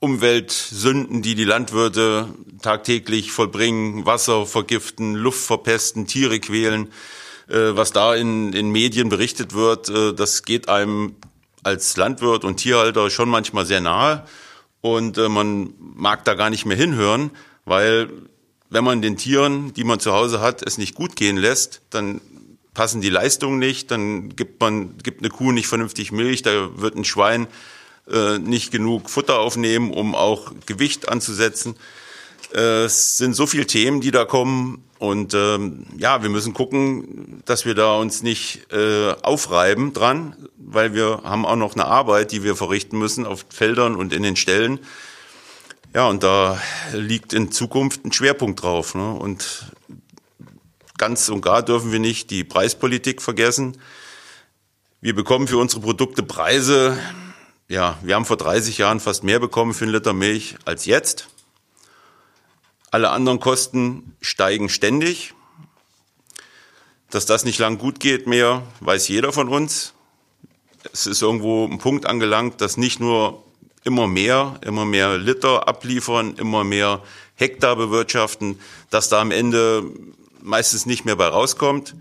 [0.00, 2.28] Umweltsünden, die die Landwirte
[2.62, 6.92] tagtäglich vollbringen, Wasser vergiften, Luft verpesten, Tiere quälen.
[7.48, 11.16] Äh, was da in, in Medien berichtet wird, äh, das geht einem
[11.62, 14.24] als Landwirt und Tierhalter schon manchmal sehr nahe.
[14.80, 17.30] Und äh, man mag da gar nicht mehr hinhören,
[17.64, 18.08] weil
[18.70, 22.20] wenn man den Tieren, die man zu Hause hat, es nicht gut gehen lässt, dann
[22.74, 26.94] passen die Leistungen nicht, dann gibt man gibt eine Kuh nicht vernünftig Milch, da wird
[26.94, 27.46] ein Schwein
[28.10, 31.74] äh, nicht genug Futter aufnehmen, um auch Gewicht anzusetzen.
[32.54, 37.42] Äh, es sind so viele Themen, die da kommen und ähm, ja, wir müssen gucken,
[37.44, 42.32] dass wir da uns nicht äh, aufreiben dran, weil wir haben auch noch eine Arbeit,
[42.32, 44.80] die wir verrichten müssen auf Feldern und in den Stellen.
[45.96, 46.60] Ja, und da
[46.92, 48.94] liegt in Zukunft ein Schwerpunkt drauf.
[48.94, 49.14] Ne?
[49.14, 49.72] Und
[50.98, 53.80] ganz und gar dürfen wir nicht die Preispolitik vergessen.
[55.00, 56.98] Wir bekommen für unsere Produkte Preise.
[57.68, 61.28] Ja, wir haben vor 30 Jahren fast mehr bekommen für einen Liter Milch als jetzt.
[62.90, 65.32] Alle anderen Kosten steigen ständig.
[67.08, 69.94] Dass das nicht lang gut geht mehr, weiß jeder von uns.
[70.92, 73.45] Es ist irgendwo ein Punkt angelangt, dass nicht nur
[73.86, 77.02] immer mehr, immer mehr Liter abliefern, immer mehr
[77.36, 78.58] Hektar bewirtschaften,
[78.90, 79.84] dass da am Ende
[80.42, 81.94] meistens nicht mehr bei rauskommt.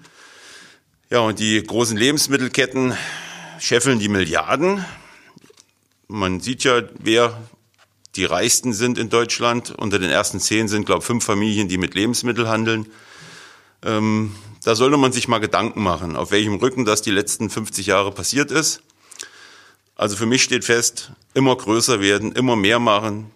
[1.12, 2.98] Ja, und die großen Lebensmittelketten
[3.60, 4.84] scheffeln die Milliarden.
[6.08, 7.40] Man sieht ja, wer
[8.16, 9.72] die reichsten sind in Deutschland.
[9.72, 12.88] Unter den ersten zehn sind, glaube ich, fünf Familien, die mit Lebensmitteln handeln.
[13.84, 17.86] Ähm, da sollte man sich mal Gedanken machen, auf welchem Rücken das die letzten 50
[17.86, 18.82] Jahre passiert ist.
[19.96, 23.32] Also für mich steht fest, immer größer werden, immer mehr machen,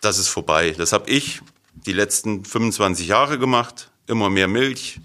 [0.00, 0.74] das ist vorbei.
[0.76, 1.40] Das habe ich
[1.74, 5.00] die letzten 25 Jahre gemacht, immer mehr Milch.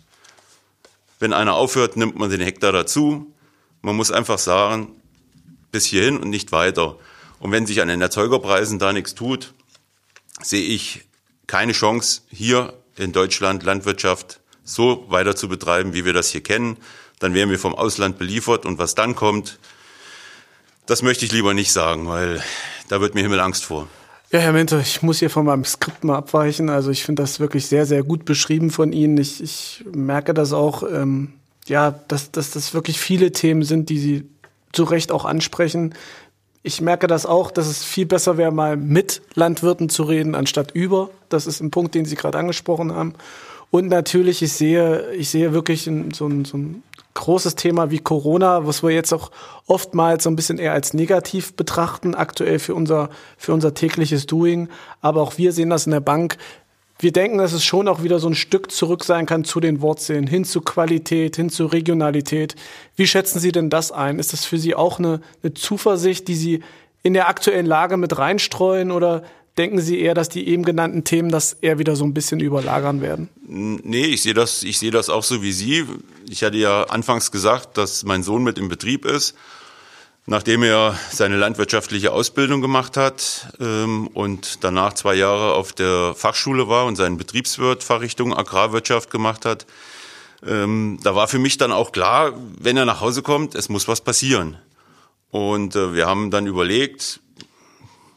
[1.20, 3.34] Wenn einer aufhört, nimmt man den Hektar dazu.
[3.82, 4.90] Man muss einfach sagen,
[5.72, 6.98] bis hierhin und nicht weiter.
[7.40, 9.54] Und wenn sich an den Erzeugerpreisen da nichts tut,
[10.42, 11.06] sehe ich
[11.48, 16.78] keine Chance, hier in Deutschland Landwirtschaft so weiter zu betreiben, wie wir das hier kennen.
[17.20, 19.60] Dann werden wir vom Ausland beliefert und was dann kommt,
[20.88, 22.42] das möchte ich lieber nicht sagen, weil
[22.90, 23.88] da wird mir Himmelangst vor.
[24.32, 26.70] Ja, Herr Mentor, ich muss hier von meinem Skript mal abweichen.
[26.70, 29.18] Also ich finde das wirklich sehr, sehr gut beschrieben von Ihnen.
[29.18, 31.34] Ich, ich merke das auch, ähm,
[31.68, 34.30] ja, dass, dass das wirklich viele Themen sind, die Sie
[34.74, 35.94] zu Recht auch ansprechen.
[36.62, 40.72] Ich merke das auch, dass es viel besser wäre, mal mit Landwirten zu reden, anstatt
[40.72, 41.10] über.
[41.30, 43.14] Das ist ein Punkt, den Sie gerade angesprochen haben.
[43.72, 45.92] Und natürlich, ich sehe, ich sehe wirklich so
[46.28, 46.84] ein, so ein
[47.18, 49.32] großes Thema wie Corona, was wir jetzt auch
[49.66, 54.70] oftmals so ein bisschen eher als negativ betrachten, aktuell für unser, für unser tägliches Doing.
[55.02, 56.38] Aber auch wir sehen das in der Bank.
[57.00, 59.82] Wir denken, dass es schon auch wieder so ein Stück zurück sein kann zu den
[59.82, 62.56] Wurzeln, hin zu Qualität, hin zu Regionalität.
[62.96, 64.18] Wie schätzen Sie denn das ein?
[64.18, 66.64] Ist das für Sie auch eine, eine Zuversicht, die Sie
[67.04, 69.24] in der aktuellen Lage mit reinstreuen oder
[69.58, 73.02] denken Sie eher, dass die eben genannten Themen das eher wieder so ein bisschen überlagern
[73.02, 73.30] werden?
[73.48, 75.86] Nee, ich sehe das, ich sehe das auch so wie Sie.
[76.30, 79.36] Ich hatte ja anfangs gesagt, dass mein Sohn mit im Betrieb ist.
[80.30, 86.68] Nachdem er seine landwirtschaftliche Ausbildung gemacht hat ähm, und danach zwei Jahre auf der Fachschule
[86.68, 89.66] war und seinen Betriebswirt Fachrichtung Agrarwirtschaft gemacht hat,
[90.46, 93.88] ähm, da war für mich dann auch klar, wenn er nach Hause kommt, es muss
[93.88, 94.58] was passieren.
[95.32, 97.22] Und äh, wir haben dann überlegt,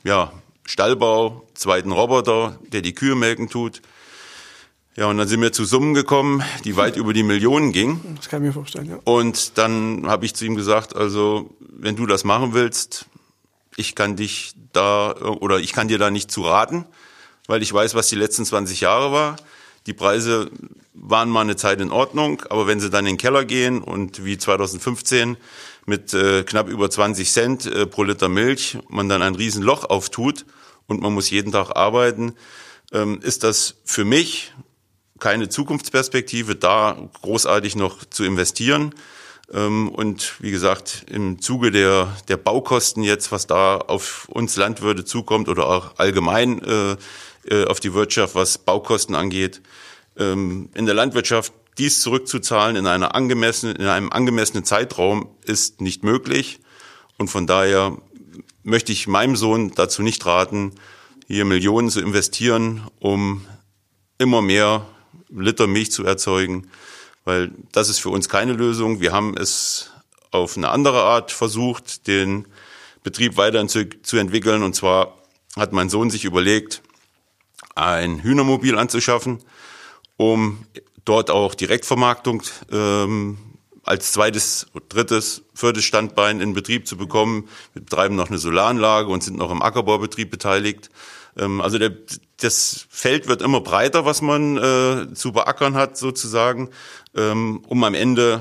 [0.03, 0.33] ja,
[0.71, 3.83] Stallbau, zweiten Roboter, der die Kühe melken tut.
[4.97, 8.17] Ja, und dann sind wir zu Summen gekommen, die weit über die Millionen gingen.
[8.17, 8.99] Das kann ich mir vorstellen, ja.
[9.03, 13.07] Und dann habe ich zu ihm gesagt, also wenn du das machen willst,
[13.77, 16.85] ich kann dich da oder ich kann dir da nicht zu raten,
[17.49, 19.37] weil ich weiß, was die letzten 20 Jahre war.
[19.87, 20.51] Die Preise
[20.95, 24.25] waren mal eine Zeit in Ordnung, aber wenn sie dann in den Keller gehen und
[24.25, 25.37] wie 2015
[25.87, 30.45] mit äh, knapp über 20 Cent äh, pro Liter Milch man dann ein Riesenloch auftut
[30.91, 32.35] und man muss jeden Tag arbeiten,
[32.93, 34.53] ähm, ist das für mich
[35.21, 38.95] keine Zukunftsperspektive, da großartig noch zu investieren.
[39.53, 45.05] Ähm, und wie gesagt, im Zuge der, der Baukosten jetzt, was da auf uns Landwirte
[45.05, 46.97] zukommt oder auch allgemein äh,
[47.49, 49.61] äh, auf die Wirtschaft, was Baukosten angeht,
[50.17, 56.03] ähm, in der Landwirtschaft dies zurückzuzahlen in, einer angemessenen, in einem angemessenen Zeitraum ist nicht
[56.03, 56.59] möglich.
[57.17, 57.97] Und von daher
[58.63, 60.73] möchte ich meinem Sohn dazu nicht raten,
[61.27, 63.47] hier Millionen zu investieren, um
[64.19, 64.87] immer mehr
[65.29, 66.69] Liter Milch zu erzeugen,
[67.25, 69.01] weil das ist für uns keine Lösung.
[69.01, 69.91] Wir haben es
[70.31, 72.47] auf eine andere Art versucht, den
[73.03, 74.63] Betrieb weiterhin zu, zu entwickeln.
[74.63, 75.19] Und zwar
[75.57, 76.83] hat mein Sohn sich überlegt,
[77.75, 79.39] ein Hühnermobil anzuschaffen,
[80.17, 80.67] um
[81.05, 83.39] dort auch Direktvermarktung ähm,
[83.91, 87.49] als zweites, drittes, viertes Standbein in Betrieb zu bekommen.
[87.75, 90.91] Wir betreiben noch eine Solaranlage und sind noch im Ackerbaubetrieb beteiligt.
[91.37, 91.91] Ähm, also der,
[92.37, 96.71] das Feld wird immer breiter, was man äh, zu beackern hat sozusagen,
[97.17, 98.41] ähm, um am Ende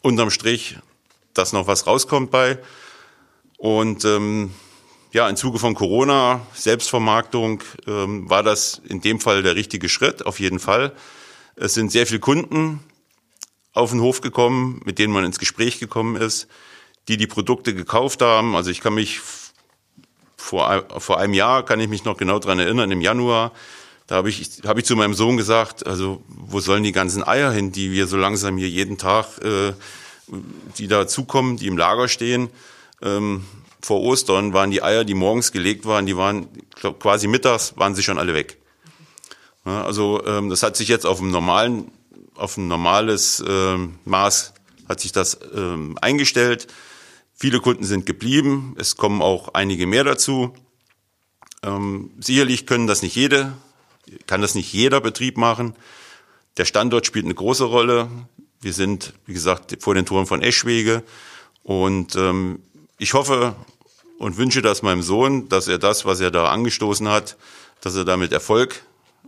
[0.00, 0.78] unterm Strich,
[1.34, 2.58] dass noch was rauskommt bei.
[3.58, 4.52] Und ähm,
[5.12, 10.24] ja, im Zuge von Corona, Selbstvermarktung, ähm, war das in dem Fall der richtige Schritt,
[10.24, 10.94] auf jeden Fall.
[11.54, 12.80] Es sind sehr viele Kunden
[13.72, 16.48] auf den Hof gekommen, mit denen man ins Gespräch gekommen ist,
[17.08, 18.56] die die Produkte gekauft haben.
[18.56, 19.20] Also ich kann mich
[20.36, 23.52] vor, vor einem Jahr, kann ich mich noch genau dran erinnern, im Januar,
[24.06, 27.52] da habe ich, hab ich zu meinem Sohn gesagt, also wo sollen die ganzen Eier
[27.52, 29.74] hin, die wir so langsam hier jeden Tag, äh,
[30.78, 32.48] die dazukommen, die im Lager stehen.
[33.02, 33.44] Ähm,
[33.82, 37.94] vor Ostern waren die Eier, die morgens gelegt waren, die waren glaub, quasi mittags, waren
[37.94, 38.56] sie schon alle weg.
[39.66, 41.90] Ja, also ähm, das hat sich jetzt auf einem normalen,
[42.38, 44.54] auf ein normales ähm, Maß
[44.88, 46.66] hat sich das ähm, eingestellt.
[47.34, 48.74] Viele Kunden sind geblieben.
[48.78, 50.54] Es kommen auch einige mehr dazu.
[51.62, 53.52] Ähm, sicherlich können das nicht jede,
[54.26, 55.74] kann das nicht jeder Betrieb machen.
[56.56, 58.08] Der Standort spielt eine große Rolle.
[58.60, 61.02] Wir sind, wie gesagt, vor den Toren von Eschwege.
[61.62, 62.62] Und ähm,
[62.98, 63.54] ich hoffe
[64.18, 67.36] und wünsche das meinem Sohn, dass er das, was er da angestoßen hat,
[67.80, 68.82] dass er damit Erfolg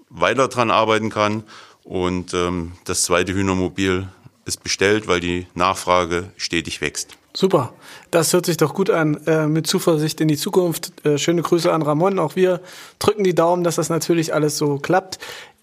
[0.08, 1.44] weiter dran arbeiten kann.
[1.90, 4.06] Und ähm, das zweite Hühnermobil
[4.44, 7.16] ist bestellt, weil die Nachfrage stetig wächst.
[7.34, 7.72] Super,
[8.12, 9.16] das hört sich doch gut an.
[9.26, 11.04] Äh, mit Zuversicht in die Zukunft.
[11.04, 12.20] Äh, schöne Grüße an Ramon.
[12.20, 12.60] Auch wir
[13.00, 15.18] drücken die Daumen, dass das natürlich alles so klappt.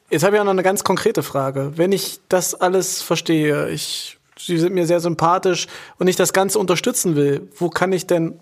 [0.10, 1.72] Jetzt habe ich auch noch eine ganz konkrete Frage.
[1.78, 6.60] Wenn ich das alles verstehe, ich, Sie sind mir sehr sympathisch und ich das Ganze
[6.60, 8.38] unterstützen will, wo kann ich denn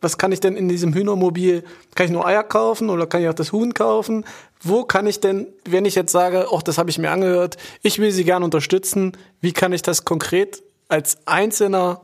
[0.00, 1.64] was kann ich denn in diesem Hühnermobil?
[1.94, 4.24] Kann ich nur Eier kaufen oder kann ich auch das Huhn kaufen?
[4.60, 7.98] Wo kann ich denn, wenn ich jetzt sage, ach, das habe ich mir angehört, ich
[7.98, 12.02] will Sie gerne unterstützen, wie kann ich das konkret als Einzelner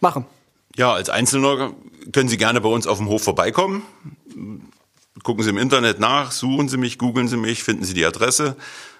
[0.00, 0.26] machen?
[0.76, 1.72] Ja, als Einzelner
[2.12, 3.82] können Sie gerne bei uns auf dem Hof vorbeikommen.
[5.22, 8.56] Gucken Sie im Internet nach, suchen Sie mich, googeln Sie mich, finden Sie die Adresse.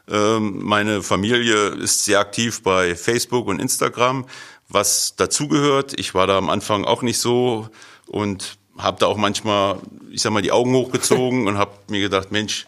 [0.08, 4.26] Ähm, meine Familie ist sehr aktiv bei Facebook und Instagram,
[4.68, 5.98] was dazugehört.
[5.98, 7.68] Ich war da am Anfang auch nicht so
[8.12, 9.79] und habe da auch manchmal,
[10.11, 12.66] ich sag mal, die Augen hochgezogen und habe mir gedacht, Mensch,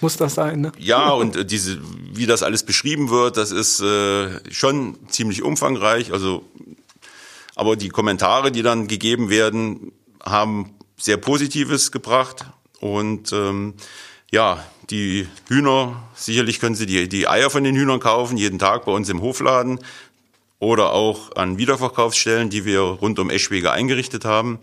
[0.00, 0.72] muss das sein, ne?
[0.78, 1.78] Ja, und diese,
[2.12, 6.12] wie das alles beschrieben wird, das ist äh, schon ziemlich umfangreich.
[6.12, 6.44] Also
[7.56, 12.44] aber die Kommentare, die dann gegeben werden, haben sehr Positives gebracht.
[12.80, 13.74] Und ähm,
[14.30, 18.84] ja, die Hühner, sicherlich können Sie die, die Eier von den Hühnern kaufen, jeden Tag
[18.84, 19.80] bei uns im Hofladen
[20.58, 24.58] oder auch an Wiederverkaufsstellen, die wir rund um Eschwege eingerichtet haben.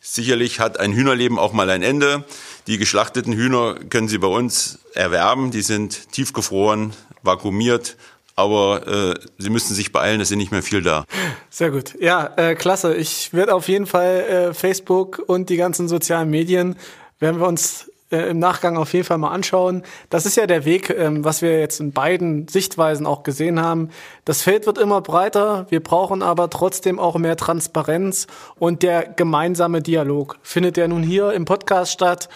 [0.00, 2.24] Sicherlich hat ein Hühnerleben auch mal ein Ende.
[2.66, 5.50] Die geschlachteten Hühner können Sie bei uns erwerben.
[5.50, 7.96] Die sind tiefgefroren, vakuumiert
[8.34, 11.04] aber äh, Sie müssen sich beeilen, es sind nicht mehr viel da.
[11.50, 11.94] Sehr gut.
[12.00, 12.94] Ja, äh, klasse.
[12.94, 16.76] Ich werde auf jeden Fall äh, Facebook und die ganzen sozialen Medien
[17.18, 19.82] werden wir uns äh, im Nachgang auf jeden Fall mal anschauen.
[20.10, 23.88] Das ist ja der Weg, ähm, was wir jetzt in beiden Sichtweisen auch gesehen haben.
[24.24, 25.66] Das Feld wird immer breiter.
[25.70, 28.26] Wir brauchen aber trotzdem auch mehr Transparenz
[28.58, 32.28] und der gemeinsame Dialog findet ja nun hier im Podcast statt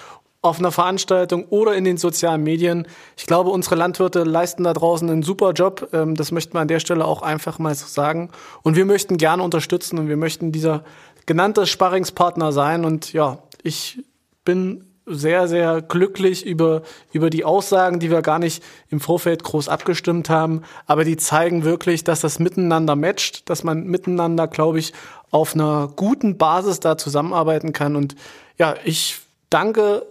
[0.43, 2.87] auf einer Veranstaltung oder in den sozialen Medien.
[3.17, 5.89] Ich glaube, unsere Landwirte leisten da draußen einen super Job.
[5.93, 8.31] Ähm, das möchten wir an der Stelle auch einfach mal so sagen.
[8.63, 10.85] Und wir möchten gerne unterstützen und wir möchten dieser
[11.27, 12.85] genannte Sparringspartner sein.
[12.85, 14.03] Und ja, ich
[14.45, 19.69] bin sehr, sehr glücklich über, über die Aussagen, die wir gar nicht im Vorfeld groß
[19.69, 20.63] abgestimmt haben.
[20.87, 24.93] Aber die zeigen wirklich, dass das miteinander matcht, dass man miteinander, glaube ich,
[25.31, 27.95] auf einer guten Basis da zusammenarbeiten kann.
[27.95, 28.17] Und
[28.59, 30.05] ja, ich danke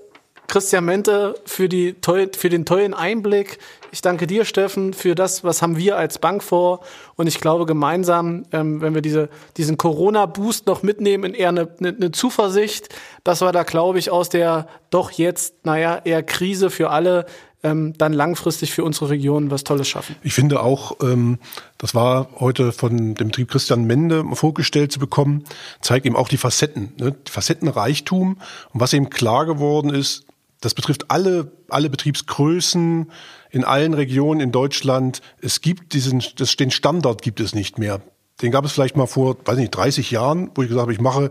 [0.48, 1.96] Christian Mente für, die,
[2.38, 3.60] für den tollen Einblick.
[3.92, 6.82] Ich danke dir, Steffen, für das, was haben wir als Bank vor.
[7.16, 11.70] Und ich glaube, gemeinsam, ähm, wenn wir diese, diesen Corona-Boost noch mitnehmen, in eher eine,
[11.80, 12.90] eine, Zuversicht,
[13.24, 17.26] dass wir da, glaube ich, aus der doch jetzt, naja, eher Krise für alle
[17.66, 20.16] ähm, dann langfristig für unsere Region was Tolles schaffen.
[20.24, 21.40] Ich finde auch, ähm,
[21.78, 25.46] das war heute von dem Betrieb Christian Mende vorgestellt zu bekommen,
[25.82, 27.16] zeigt eben auch die Facetten, ne?
[27.28, 28.38] Facettenreichtum
[28.74, 30.26] und was eben klar geworden ist,
[30.66, 33.12] das betrifft alle, alle Betriebsgrößen
[33.52, 35.22] in allen Regionen in Deutschland.
[35.40, 38.02] Es gibt diesen, das, den Standard gibt es nicht mehr.
[38.42, 41.00] Den gab es vielleicht mal vor, weiß nicht, 30 Jahren, wo ich gesagt habe, ich
[41.00, 41.30] mache,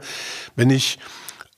[0.54, 1.00] wenn ich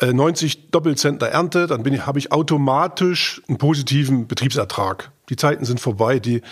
[0.00, 5.12] 90 äh, Doppelzentner ernte, dann bin ich, habe ich automatisch einen positiven Betriebsertrag.
[5.28, 6.20] Die Zeiten sind vorbei.
[6.20, 6.42] Die,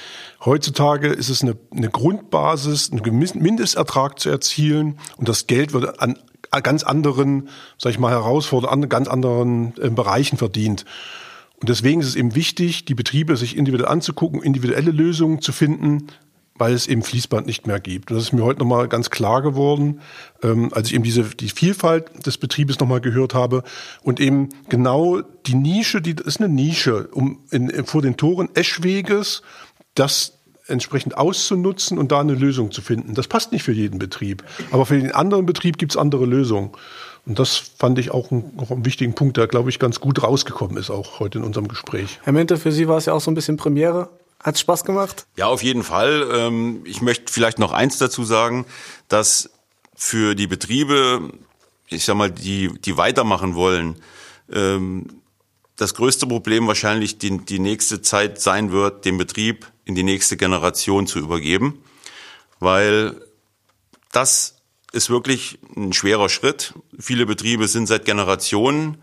[0.45, 6.19] heutzutage ist es eine, eine Grundbasis, einen Mindestertrag zu erzielen und das Geld wird an
[6.63, 10.85] ganz anderen, sag ich mal, Herausforderungen, an ganz anderen äh, Bereichen verdient.
[11.61, 16.09] Und deswegen ist es eben wichtig, die Betriebe sich individuell anzugucken, individuelle Lösungen zu finden,
[16.57, 18.11] weil es eben Fließband nicht mehr gibt.
[18.11, 20.01] Und das ist mir heute nochmal ganz klar geworden,
[20.43, 23.64] ähm, als ich eben diese die Vielfalt des Betriebes nochmal gehört habe
[24.03, 29.43] und eben genau die Nische, die ist eine Nische, um in, vor den Toren Eschweges
[29.95, 33.14] das entsprechend auszunutzen und da eine Lösung zu finden.
[33.14, 36.71] Das passt nicht für jeden Betrieb, aber für den anderen Betrieb gibt's andere Lösungen.
[37.27, 40.23] Und das fand ich auch, ein, auch einen wichtigen Punkt, der, glaube ich, ganz gut
[40.23, 42.21] rausgekommen ist, auch heute in unserem Gespräch.
[42.23, 44.11] Herr Mente, für Sie war es ja auch so ein bisschen Premiere.
[44.45, 45.27] Hat Spaß gemacht?
[45.37, 46.29] Ja, auf jeden Fall.
[46.31, 48.67] Ähm, ich möchte vielleicht noch eins dazu sagen,
[49.09, 49.51] dass
[49.97, 51.33] für die Betriebe,
[51.89, 53.97] ich sag mal, die, die weitermachen wollen,
[54.53, 55.23] ähm,
[55.77, 60.37] das größte Problem wahrscheinlich die, die nächste Zeit sein wird, den Betrieb in die nächste
[60.37, 61.83] Generation zu übergeben,
[62.61, 63.21] weil
[64.13, 64.57] das
[64.93, 66.75] ist wirklich ein schwerer Schritt.
[66.99, 68.99] Viele Betriebe sind seit Generationen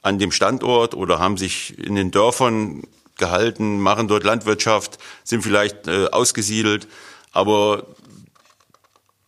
[0.00, 2.82] an dem Standort oder haben sich in den Dörfern
[3.20, 6.88] gehalten, machen dort Landwirtschaft, sind vielleicht äh, ausgesiedelt,
[7.30, 7.86] aber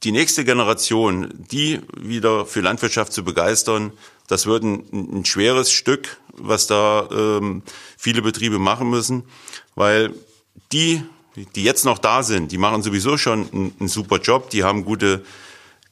[0.02, 3.92] die nächste Generation, die wieder für Landwirtschaft zu begeistern,
[4.26, 7.62] das wird ein, ein schweres Stück, was da ähm,
[7.96, 9.22] viele Betriebe machen müssen,
[9.76, 10.12] weil
[10.72, 11.02] die,
[11.54, 14.84] die jetzt noch da sind, die machen sowieso schon einen, einen super Job, die haben
[14.84, 15.22] gute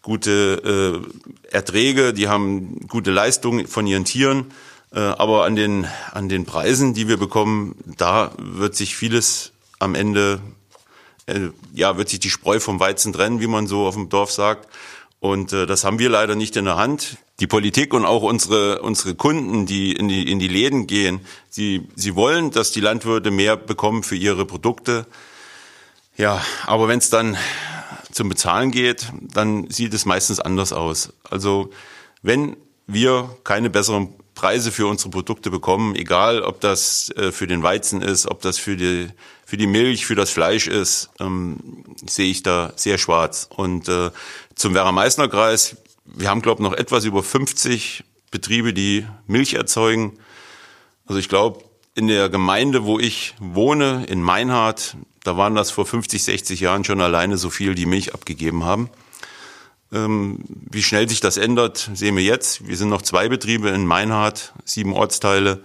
[0.03, 4.47] gute äh, Erträge, die haben gute Leistungen von ihren Tieren
[4.99, 10.41] aber an den, an den Preisen, die wir bekommen, da wird sich vieles am Ende,
[11.27, 14.33] äh, ja, wird sich die Spreu vom Weizen trennen, wie man so auf dem Dorf
[14.33, 14.69] sagt.
[15.21, 17.19] Und äh, das haben wir leider nicht in der Hand.
[17.41, 21.89] Die Politik und auch unsere, unsere Kunden, die in, die in die Läden gehen, sie,
[21.95, 25.07] sie wollen, dass die Landwirte mehr bekommen für ihre Produkte.
[26.17, 27.37] Ja, aber wenn es dann
[28.11, 31.13] zum Bezahlen geht, dann sieht es meistens anders aus.
[31.29, 31.71] Also
[32.23, 37.63] wenn wir keine besseren Preise für unsere Produkte bekommen, egal ob das äh, für den
[37.63, 39.09] Weizen ist, ob das für die,
[39.45, 43.51] für die Milch, für das Fleisch ist, ähm, sehe ich da sehr schwarz.
[43.55, 44.11] Und äh,
[44.55, 45.77] zum Werra-Meißner-Kreis,
[46.07, 50.19] wir haben, glaube ich, noch etwas über 50 Betriebe, die Milch erzeugen.
[51.05, 51.63] Also ich glaube,
[51.95, 56.85] in der Gemeinde, wo ich wohne, in Meinhardt, da waren das vor 50, 60 Jahren
[56.85, 58.89] schon alleine so viel, die Milch abgegeben haben.
[59.93, 62.67] Ähm, wie schnell sich das ändert, sehen wir jetzt.
[62.67, 65.61] Wir sind noch zwei Betriebe in Meinhardt, sieben Ortsteile,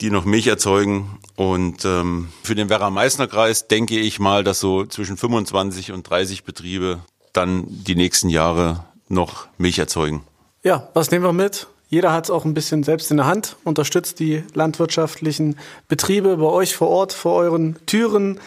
[0.00, 1.18] die noch Milch erzeugen.
[1.34, 7.00] Und ähm, für den Werra-Meißner-Kreis denke ich mal, dass so zwischen 25 und 30 Betriebe
[7.32, 10.22] dann die nächsten Jahre noch Milch erzeugen.
[10.62, 11.66] Ja, was nehmen wir mit?
[11.92, 16.46] Jeder hat es auch ein bisschen selbst in der Hand, unterstützt die landwirtschaftlichen Betriebe bei
[16.46, 18.40] euch vor Ort, vor euren Türen.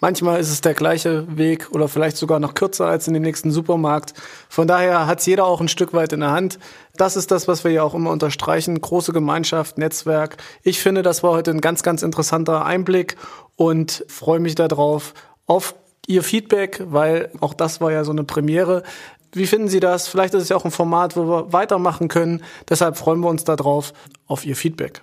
[0.00, 3.50] Manchmal ist es der gleiche Weg oder vielleicht sogar noch kürzer als in den nächsten
[3.50, 4.14] Supermarkt.
[4.48, 6.58] Von daher hat es jeder auch ein Stück weit in der Hand.
[6.96, 8.80] Das ist das, was wir ja auch immer unterstreichen.
[8.80, 10.38] Große Gemeinschaft, Netzwerk.
[10.62, 13.16] Ich finde, das war heute ein ganz, ganz interessanter Einblick
[13.56, 15.12] und freue mich darauf
[15.46, 15.74] auf
[16.06, 18.82] Ihr Feedback, weil auch das war ja so eine Premiere.
[19.32, 20.08] Wie finden Sie das?
[20.08, 22.42] Vielleicht ist es ja auch ein Format, wo wir weitermachen können.
[22.68, 23.92] Deshalb freuen wir uns darauf
[24.26, 25.02] auf Ihr Feedback.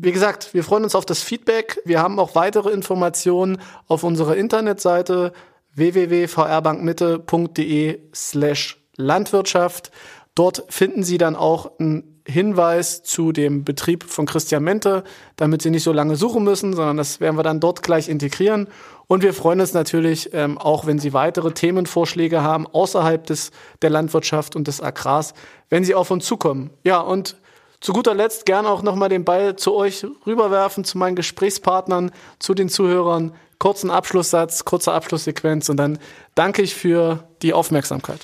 [0.00, 1.82] Wie gesagt, wir freuen uns auf das Feedback.
[1.84, 5.32] Wir haben auch weitere Informationen auf unserer Internetseite
[5.74, 9.90] www.vrbankmitte.de slash Landwirtschaft.
[10.36, 15.02] Dort finden Sie dann auch einen Hinweis zu dem Betrieb von Christian Mente,
[15.34, 18.68] damit Sie nicht so lange suchen müssen, sondern das werden wir dann dort gleich integrieren.
[19.08, 23.50] Und wir freuen uns natürlich ähm, auch, wenn Sie weitere Themenvorschläge haben außerhalb des,
[23.82, 25.34] der Landwirtschaft und des Agrars,
[25.70, 26.70] wenn Sie auf uns zukommen.
[26.84, 27.36] Ja, und
[27.80, 32.54] zu guter Letzt gerne auch nochmal den Ball zu euch rüberwerfen, zu meinen Gesprächspartnern, zu
[32.54, 33.34] den Zuhörern.
[33.58, 35.98] Kurzen Abschlusssatz, kurze Abschlusssequenz und dann
[36.34, 38.20] danke ich für die Aufmerksamkeit.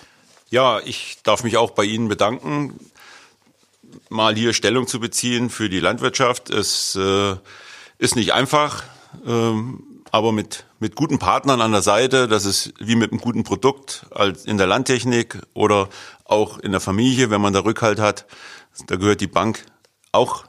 [0.50, 2.78] Ja, ich darf mich auch bei Ihnen bedanken,
[4.08, 6.50] mal hier Stellung zu beziehen für die Landwirtschaft.
[6.50, 7.34] Es äh,
[7.98, 8.84] ist nicht einfach,
[9.26, 13.42] ähm, aber mit, mit guten Partnern an der Seite, das ist wie mit einem guten
[13.42, 15.88] Produkt als in der Landtechnik oder
[16.24, 18.26] auch in der Familie, wenn man da Rückhalt hat.
[18.86, 19.64] Da gehört die Bank
[20.12, 20.44] auch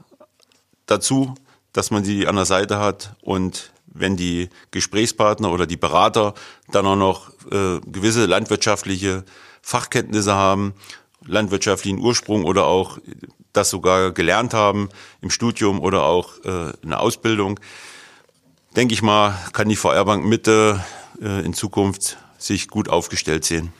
[0.85, 1.35] dazu,
[1.73, 6.33] dass man sie an der Seite hat und wenn die Gesprächspartner oder die Berater
[6.71, 9.23] dann auch noch äh, gewisse landwirtschaftliche
[9.61, 10.73] Fachkenntnisse haben,
[11.25, 12.99] landwirtschaftlichen Ursprung oder auch
[13.53, 14.89] das sogar gelernt haben
[15.21, 17.59] im Studium oder auch äh, in der Ausbildung,
[18.75, 20.83] denke ich mal, kann die VR-Bank Mitte
[21.21, 23.71] äh, in Zukunft sich gut aufgestellt sehen.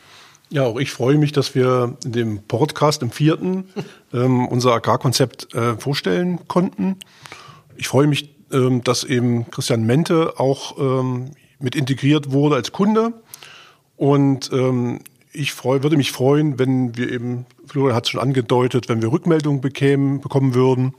[0.50, 3.70] Ja, auch ich freue mich, dass wir in dem Podcast im vierten
[4.14, 6.98] ähm, unser Agrarkonzept äh, vorstellen konnten.
[7.78, 13.14] Ich freue mich, ähm, dass eben Christian Mente auch ähm, mit integriert wurde als Kunde.
[13.98, 15.00] Und ähm,
[15.34, 19.12] ich freu, würde mich freuen, wenn wir eben, Florian hat es schon angedeutet, wenn wir
[19.12, 20.93] Rückmeldungen bekämen, bekommen würden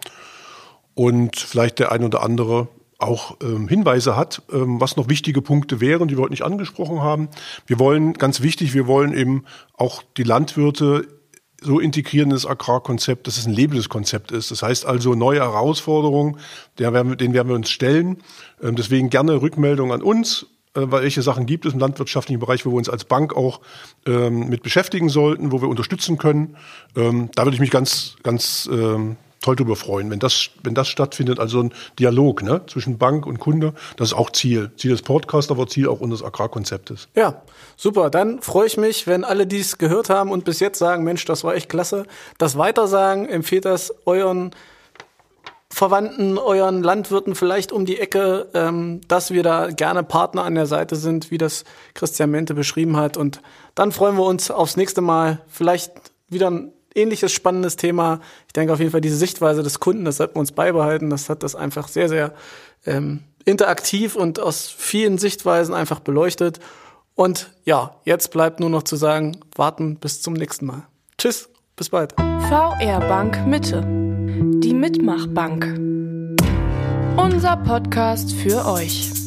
[0.95, 2.69] und vielleicht der ein oder andere
[2.99, 7.01] auch ähm, Hinweise hat, ähm, was noch wichtige Punkte wären, die wir heute nicht angesprochen
[7.01, 7.29] haben.
[7.67, 9.45] Wir wollen, ganz wichtig, wir wollen eben
[9.75, 11.07] auch die Landwirte
[11.61, 14.51] so integrieren in das Agrarkonzept, dass es ein lebendes Konzept ist.
[14.51, 16.39] Das heißt also neue Herausforderungen,
[16.79, 18.23] denen werden wir, denen werden wir uns stellen.
[18.63, 22.71] Ähm, deswegen gerne Rückmeldungen an uns, äh, welche Sachen gibt es im landwirtschaftlichen Bereich, wo
[22.71, 23.61] wir uns als Bank auch
[24.07, 26.57] ähm, mit beschäftigen sollten, wo wir unterstützen können.
[26.95, 30.89] Ähm, da würde ich mich ganz, ganz ähm, toll darüber freuen, wenn das, wenn das
[30.89, 34.71] stattfindet, also ein Dialog ne, zwischen Bank und Kunde, das ist auch Ziel.
[34.77, 37.09] Ziel des Podcasts, aber Ziel auch unseres Agrarkonzeptes.
[37.15, 37.43] Ja,
[37.77, 38.11] super.
[38.11, 41.45] Dann freue ich mich, wenn alle dies gehört haben und bis jetzt sagen, Mensch, das
[41.45, 42.07] war echt klasse.
[42.39, 44.53] Das Weitersagen, empfehlt das euren
[45.69, 50.67] Verwandten, euren Landwirten vielleicht um die Ecke, ähm, dass wir da gerne Partner an der
[50.67, 53.17] Seite sind, wie das Christian Mente beschrieben hat.
[53.17, 53.43] Und
[53.75, 55.43] dann freuen wir uns aufs nächste Mal.
[55.49, 55.93] Vielleicht
[56.29, 58.21] wieder ein ähnliches spannendes Thema.
[58.47, 61.11] Ich denke auf jeden Fall diese Sichtweise des Kunden, das sollten wir uns beibehalten.
[61.11, 62.33] Das hat das einfach sehr, sehr
[62.87, 66.61] ähm, interaktiv und aus vielen Sichtweisen einfach beleuchtet.
[67.15, 70.83] Und ja, jetzt bleibt nur noch zu sagen, warten bis zum nächsten Mal.
[71.17, 72.13] Tschüss, bis bald.
[72.49, 73.83] VR Bank Mitte.
[74.63, 75.65] Die Mitmachbank.
[77.17, 79.26] Unser Podcast für euch.